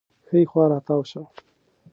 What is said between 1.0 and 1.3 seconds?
شه